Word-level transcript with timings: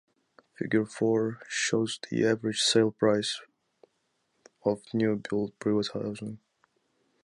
Figure 0.57 0.83
four 0.87 1.37
shows 1.47 1.99
the 2.09 2.25
average 2.25 2.59
sale 2.61 2.89
price 2.89 3.39
of 4.65 4.81
new 4.95 5.15
build 5.29 5.53
private 5.59 5.89
housing. 5.93 6.39